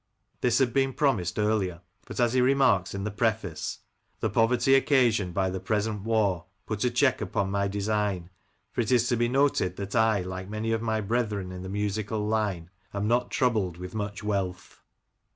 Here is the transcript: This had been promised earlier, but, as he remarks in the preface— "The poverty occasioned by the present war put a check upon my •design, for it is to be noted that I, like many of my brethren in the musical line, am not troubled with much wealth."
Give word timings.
This 0.39 0.57
had 0.57 0.73
been 0.73 0.93
promised 0.93 1.37
earlier, 1.37 1.81
but, 2.07 2.19
as 2.19 2.33
he 2.33 2.41
remarks 2.41 2.95
in 2.95 3.03
the 3.03 3.11
preface— 3.11 3.81
"The 4.21 4.31
poverty 4.31 4.73
occasioned 4.73 5.35
by 5.35 5.51
the 5.51 5.59
present 5.59 6.01
war 6.01 6.45
put 6.65 6.83
a 6.83 6.89
check 6.89 7.21
upon 7.21 7.51
my 7.51 7.69
•design, 7.69 8.29
for 8.71 8.81
it 8.81 8.91
is 8.91 9.07
to 9.09 9.15
be 9.15 9.27
noted 9.27 9.75
that 9.75 9.95
I, 9.95 10.23
like 10.23 10.49
many 10.49 10.71
of 10.71 10.81
my 10.81 11.01
brethren 11.01 11.51
in 11.51 11.61
the 11.61 11.69
musical 11.69 12.25
line, 12.25 12.71
am 12.95 13.07
not 13.07 13.29
troubled 13.29 13.77
with 13.77 13.93
much 13.93 14.23
wealth." 14.23 14.81